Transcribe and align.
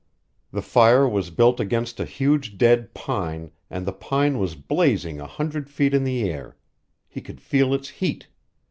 The 0.51 0.63
fire 0.63 1.07
was 1.07 1.29
built 1.29 1.59
against 1.59 1.99
a 1.99 2.05
huge 2.05 2.57
dead 2.57 2.95
pine, 2.95 3.51
and 3.69 3.85
the 3.85 3.93
pine 3.93 4.39
was 4.39 4.55
blazing 4.55 5.21
a 5.21 5.27
hundred 5.27 5.69
feet 5.69 5.93
in 5.93 6.05
the 6.05 6.27
air. 6.27 6.57
He 7.07 7.21
could 7.21 7.39
feel 7.39 7.71
its 7.71 7.89
heat. 7.89 8.25